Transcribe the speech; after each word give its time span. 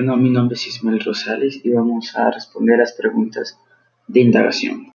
Bueno, 0.00 0.16
mi 0.16 0.30
nombre 0.30 0.54
es 0.54 0.66
Ismael 0.66 0.98
Rosales 1.00 1.60
y 1.62 1.68
vamos 1.68 2.16
a 2.16 2.30
responder 2.30 2.78
las 2.78 2.94
preguntas 2.94 3.60
de 4.08 4.20
indagación. 4.20 4.90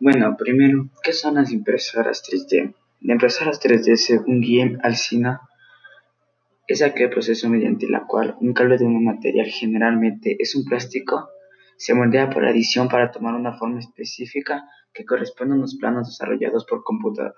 Bueno, 0.00 0.36
primero, 0.36 0.88
¿qué 1.04 1.12
son 1.12 1.36
las 1.36 1.52
impresoras 1.52 2.24
3D? 2.28 2.74
Las 3.02 3.14
impresoras 3.14 3.60
3D, 3.60 3.94
según 3.94 4.40
Guillem 4.40 4.80
Alcina, 4.82 5.42
es 6.66 6.82
aquel 6.82 7.10
proceso 7.10 7.48
mediante 7.48 7.86
el 7.86 7.92
cual 8.08 8.34
un 8.40 8.54
cable 8.54 8.76
de 8.76 8.86
un 8.86 9.04
material, 9.04 9.46
generalmente 9.46 10.34
es 10.36 10.56
un 10.56 10.64
plástico, 10.64 11.28
se 11.76 11.94
moldea 11.94 12.28
por 12.28 12.44
adición 12.44 12.88
para 12.88 13.12
tomar 13.12 13.36
una 13.36 13.56
forma 13.56 13.78
específica 13.78 14.64
que 14.92 15.04
corresponde 15.04 15.54
a 15.54 15.58
unos 15.58 15.76
planos 15.76 16.08
desarrollados 16.08 16.66
por 16.66 16.82
computadora. 16.82 17.36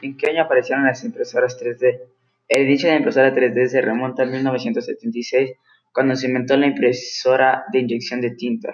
¿En 0.00 0.16
qué 0.16 0.30
año 0.30 0.42
aparecieron 0.42 0.84
las 0.84 1.04
impresoras 1.04 1.60
3D? 1.60 2.00
El 2.48 2.62
inicio 2.62 2.88
de 2.88 2.94
la 2.94 2.98
impresora 2.98 3.34
3D 3.34 3.68
se 3.68 3.80
remonta 3.80 4.22
a 4.22 4.26
1976, 4.26 5.52
cuando 5.92 6.14
se 6.14 6.28
inventó 6.28 6.56
la 6.56 6.66
impresora 6.66 7.64
de 7.72 7.80
inyección 7.80 8.20
de 8.20 8.30
tinta, 8.30 8.72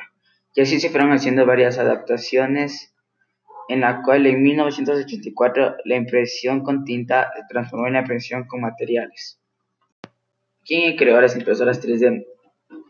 y 0.54 0.60
así 0.60 0.78
se 0.80 0.90
fueron 0.90 1.12
haciendo 1.12 1.46
varias 1.46 1.78
adaptaciones, 1.78 2.94
en 3.68 3.80
la 3.80 4.02
cual 4.02 4.26
en 4.26 4.42
1984 4.42 5.76
la 5.84 5.96
impresión 5.96 6.62
con 6.62 6.84
tinta 6.84 7.30
se 7.34 7.42
transformó 7.48 7.86
en 7.86 7.94
la 7.94 8.00
impresión 8.00 8.46
con 8.46 8.60
materiales. 8.60 9.40
¿Quién 10.64 10.96
creó 10.96 11.20
las 11.20 11.36
impresoras 11.36 11.82
3D? 11.82 12.26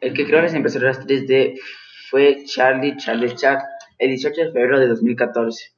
El 0.00 0.12
que 0.12 0.26
creó 0.26 0.42
las 0.42 0.54
impresoras 0.54 1.00
3D 1.06 1.58
fue 2.10 2.44
Charlie 2.44 2.96
Charles 2.96 3.36
Chack 3.36 3.62
el 3.98 4.08
18 4.10 4.40
de 4.40 4.52
febrero 4.52 4.80
de 4.80 4.88
2014. 4.88 5.73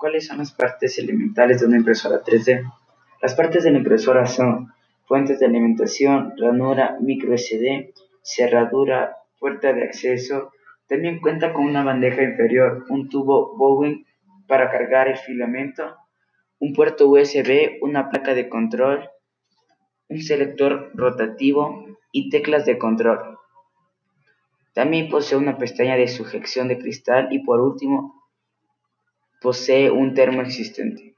¿Cuáles 0.00 0.28
son 0.28 0.38
las 0.38 0.50
partes 0.52 0.98
elementales 0.98 1.60
de 1.60 1.66
una 1.66 1.76
impresora 1.76 2.24
3D? 2.24 2.72
Las 3.20 3.34
partes 3.34 3.64
de 3.64 3.70
la 3.70 3.76
impresora 3.76 4.24
son 4.24 4.72
fuentes 5.04 5.38
de 5.38 5.44
alimentación, 5.44 6.32
ranura, 6.38 6.96
micro 7.02 7.36
SD, 7.36 7.92
cerradura, 8.22 9.18
puerta 9.38 9.74
de 9.74 9.84
acceso. 9.84 10.52
También 10.88 11.20
cuenta 11.20 11.52
con 11.52 11.66
una 11.66 11.84
bandeja 11.84 12.22
inferior, 12.22 12.86
un 12.88 13.10
tubo 13.10 13.54
Bowen 13.58 14.06
para 14.48 14.70
cargar 14.70 15.06
el 15.06 15.18
filamento, 15.18 15.94
un 16.60 16.72
puerto 16.72 17.06
USB, 17.06 17.76
una 17.82 18.08
placa 18.08 18.32
de 18.32 18.48
control, 18.48 19.06
un 20.08 20.22
selector 20.22 20.92
rotativo 20.94 21.84
y 22.10 22.30
teclas 22.30 22.64
de 22.64 22.78
control. 22.78 23.38
También 24.72 25.10
posee 25.10 25.36
una 25.36 25.58
pestaña 25.58 25.96
de 25.96 26.08
sujeción 26.08 26.68
de 26.68 26.78
cristal 26.78 27.28
y 27.32 27.40
por 27.40 27.60
último 27.60 28.19
Posee 29.40 29.90
un 29.90 30.12
termo 30.12 30.42
existente. 30.42 31.14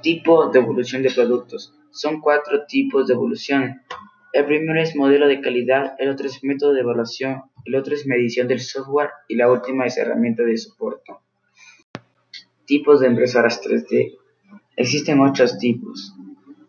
Tipo 0.00 0.48
de 0.48 0.60
evolución 0.60 1.02
de 1.02 1.10
productos. 1.10 1.74
Son 1.90 2.20
cuatro 2.20 2.66
tipos 2.66 3.06
de 3.06 3.14
evolución. 3.14 3.82
El 4.32 4.44
primero 4.44 4.80
es 4.80 4.94
modelo 4.94 5.26
de 5.26 5.40
calidad, 5.40 5.96
el 5.98 6.10
otro 6.10 6.26
es 6.26 6.44
método 6.44 6.72
de 6.72 6.80
evaluación, 6.80 7.42
el 7.64 7.74
otro 7.74 7.94
es 7.94 8.06
medición 8.06 8.46
del 8.46 8.60
software 8.60 9.10
y 9.28 9.34
la 9.34 9.50
última 9.50 9.86
es 9.86 9.98
herramienta 9.98 10.44
de 10.44 10.56
soporte. 10.56 11.12
Tipos 12.64 13.00
de 13.00 13.08
impresoras 13.08 13.60
3D. 13.62 14.16
Existen 14.76 15.20
ocho 15.20 15.44
tipos. 15.58 16.14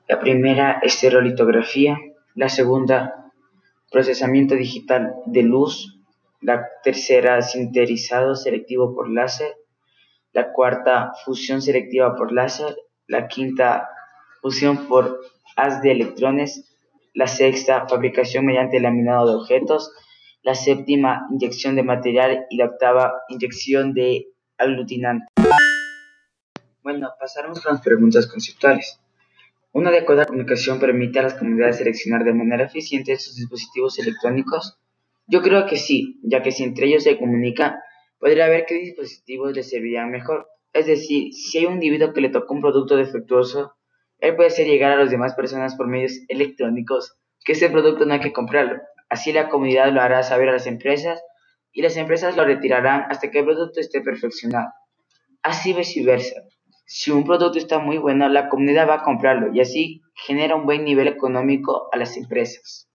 La 0.08 0.20
primera 0.20 0.80
es 0.82 0.96
estereolitografía, 0.96 2.00
la 2.34 2.50
segunda 2.50 3.32
procesamiento 3.92 4.56
digital 4.56 5.16
de 5.26 5.44
luz, 5.44 6.00
la 6.42 6.68
tercera 6.84 7.42
sinterizado 7.42 8.36
selectivo 8.36 8.94
por 8.96 9.10
láser, 9.10 9.56
la 10.38 10.54
cuarta 10.54 11.14
fusión 11.26 11.64
selectiva 11.64 12.16
por 12.16 12.32
láser, 12.32 12.78
la 13.08 13.28
quinta 13.28 13.90
fusión 14.40 14.88
por 14.88 15.20
haz 15.56 15.82
de 15.82 15.92
electrones, 15.92 16.78
la 17.16 17.26
sexta 17.26 17.88
fabricación 17.90 18.46
mediante 18.46 18.80
laminado 18.80 19.28
de 19.28 19.34
objetos, 19.34 19.92
la 20.44 20.54
séptima 20.54 21.26
inyección 21.32 21.76
de 21.76 21.82
material 21.82 22.46
y 22.52 22.58
la 22.58 22.66
octava 22.66 23.14
inyección 23.30 23.96
de 23.96 24.28
aglutinante. 24.60 25.26
Bueno, 26.84 27.10
pasaremos 27.20 27.60
con 27.60 27.74
las 27.74 27.82
preguntas 27.82 28.28
conceptuales. 28.28 29.00
¿Una 29.72 29.90
adecuada 29.90 30.28
comunicación 30.28 30.80
permite 30.80 31.18
a 31.18 31.24
las 31.24 31.34
comunidades 31.34 31.78
seleccionar 31.78 32.24
de 32.24 32.34
manera 32.36 32.66
eficiente 32.66 33.18
sus 33.18 33.38
dispositivos 33.38 33.98
electrónicos? 33.98 34.78
Yo 35.26 35.42
creo 35.42 35.66
que 35.66 35.78
sí, 35.78 36.20
ya 36.22 36.44
que 36.44 36.52
si 36.52 36.64
entre 36.64 36.86
ellos 36.86 37.06
se 37.06 37.18
comunica, 37.18 37.82
podría 38.20 38.48
ver 38.48 38.66
qué 38.66 38.76
dispositivos 38.76 39.54
le 39.54 39.64
servirían 39.64 40.12
mejor. 40.12 40.48
Es 40.74 40.86
decir, 40.86 41.34
si 41.34 41.58
hay 41.58 41.66
un 41.66 41.74
individuo 41.74 42.14
que 42.14 42.22
le 42.22 42.30
tocó 42.30 42.54
un 42.54 42.62
producto 42.62 42.96
defectuoso, 42.96 43.74
él 44.20 44.36
puede 44.36 44.50
hacer 44.50 44.68
llegar 44.68 44.92
a 44.92 44.98
las 44.98 45.12
demás 45.12 45.36
personas 45.36 45.76
por 45.76 45.88
medios 45.88 46.20
electrónicos 46.28 47.18
que 47.44 47.54
ese 47.54 47.70
producto 47.70 48.06
no 48.06 48.14
hay 48.14 48.20
que 48.20 48.34
comprarlo. 48.34 48.82
Así 49.10 49.32
la 49.32 49.50
comunidad 49.50 49.92
lo 49.92 50.02
hará 50.02 50.24
saber 50.24 50.50
a 50.50 50.54
las 50.54 50.68
empresas 50.68 51.22
y 51.72 51.82
las 51.82 51.96
empresas 51.96 52.36
lo 52.36 52.44
retirarán 52.44 53.06
hasta 53.10 53.32
que 53.32 53.40
el 53.40 53.46
producto 53.46 53.80
esté 53.80 54.02
perfeccionado. 54.02 54.70
Así 55.44 55.74
viceversa. 55.74 56.42
Si 56.86 57.12
un 57.12 57.24
producto 57.24 57.58
está 57.58 57.80
muy 57.80 57.98
bueno, 57.98 58.28
la 58.30 58.50
comunidad 58.50 58.90
va 58.90 58.96
a 58.96 59.04
comprarlo 59.04 59.54
y 59.54 59.62
así 59.62 60.02
genera 60.14 60.56
un 60.56 60.66
buen 60.66 60.84
nivel 60.84 61.08
económico 61.08 61.90
a 61.92 61.98
las 61.98 62.18
empresas. 62.18 62.90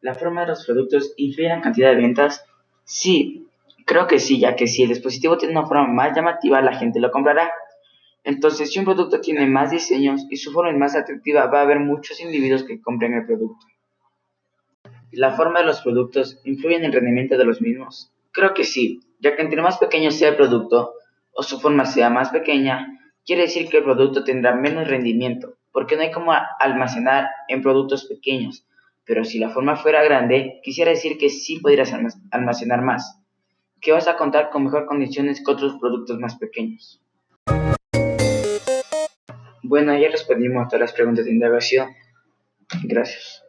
¿La 0.00 0.14
forma 0.14 0.42
de 0.42 0.48
los 0.48 0.64
productos 0.66 1.14
influye 1.16 1.48
en 1.48 1.56
la 1.56 1.62
cantidad 1.62 1.90
de 1.90 1.96
ventas? 1.96 2.44
Sí, 2.84 3.47
Creo 3.88 4.06
que 4.06 4.18
sí, 4.18 4.38
ya 4.38 4.54
que 4.54 4.66
si 4.66 4.82
el 4.82 4.90
dispositivo 4.90 5.38
tiene 5.38 5.58
una 5.58 5.66
forma 5.66 5.86
más 5.86 6.14
llamativa, 6.14 6.60
la 6.60 6.76
gente 6.76 7.00
lo 7.00 7.10
comprará. 7.10 7.50
Entonces, 8.22 8.70
si 8.70 8.78
un 8.78 8.84
producto 8.84 9.22
tiene 9.22 9.46
más 9.46 9.70
diseños 9.70 10.26
y 10.28 10.36
su 10.36 10.52
forma 10.52 10.70
es 10.70 10.76
más 10.76 10.94
atractiva, 10.94 11.46
va 11.46 11.60
a 11.60 11.62
haber 11.62 11.80
muchos 11.80 12.20
individuos 12.20 12.64
que 12.64 12.82
compren 12.82 13.14
el 13.14 13.24
producto. 13.24 13.64
¿La 15.10 15.30
forma 15.30 15.60
de 15.60 15.64
los 15.64 15.80
productos 15.80 16.38
influye 16.44 16.76
en 16.76 16.84
el 16.84 16.92
rendimiento 16.92 17.38
de 17.38 17.46
los 17.46 17.62
mismos? 17.62 18.12
Creo 18.30 18.52
que 18.52 18.64
sí, 18.64 19.00
ya 19.20 19.34
que 19.34 19.40
entre 19.40 19.62
más 19.62 19.78
pequeño 19.78 20.10
sea 20.10 20.28
el 20.28 20.36
producto 20.36 20.92
o 21.32 21.42
su 21.42 21.58
forma 21.58 21.86
sea 21.86 22.10
más 22.10 22.28
pequeña, 22.28 23.00
quiere 23.24 23.42
decir 23.42 23.70
que 23.70 23.78
el 23.78 23.84
producto 23.84 24.22
tendrá 24.22 24.54
menos 24.54 24.86
rendimiento, 24.86 25.54
porque 25.72 25.96
no 25.96 26.02
hay 26.02 26.10
como 26.10 26.34
almacenar 26.60 27.30
en 27.48 27.62
productos 27.62 28.04
pequeños. 28.04 28.66
Pero 29.06 29.24
si 29.24 29.38
la 29.38 29.48
forma 29.48 29.76
fuera 29.76 30.04
grande, 30.04 30.60
quisiera 30.62 30.90
decir 30.90 31.16
que 31.16 31.30
sí 31.30 31.58
podrías 31.58 31.94
almacenar 32.30 32.82
más 32.82 33.18
que 33.80 33.92
vas 33.92 34.08
a 34.08 34.16
contar 34.16 34.50
con 34.50 34.64
mejor 34.64 34.86
condiciones 34.86 35.42
que 35.44 35.50
otros 35.50 35.76
productos 35.80 36.18
más 36.18 36.36
pequeños. 36.36 37.00
Bueno, 39.62 39.96
ya 39.98 40.08
respondimos 40.10 40.64
a 40.64 40.68
todas 40.68 40.80
las 40.80 40.92
preguntas 40.92 41.24
de 41.24 41.32
indagación. 41.32 41.88
Gracias. 42.84 43.44